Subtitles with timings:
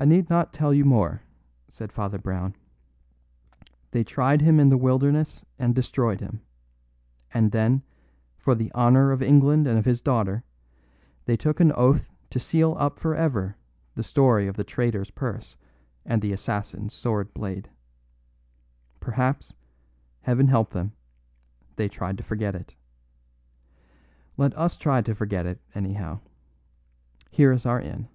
[0.00, 1.22] "I need not tell you more,"
[1.66, 2.54] said Father Brown.
[3.90, 6.40] "They tried him in the wilderness and destroyed him;
[7.34, 7.82] and then,
[8.36, 10.44] for the honour of England and of his daughter,
[11.24, 13.56] they took an oath to seal up for ever
[13.96, 15.56] the story of the traitor's purse
[16.06, 17.68] and the assassin's sword blade.
[19.00, 19.52] Perhaps
[20.20, 20.92] Heaven help them
[21.74, 22.76] they tried to forget it.
[24.36, 26.20] Let us try to forget it, anyhow;
[27.32, 28.06] here is our inn."